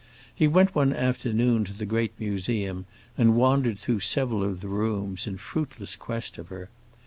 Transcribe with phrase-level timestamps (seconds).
[0.33, 2.87] He went one afternoon to the great museum,
[3.19, 6.69] and wandered through several of the rooms in fruitless quest of her.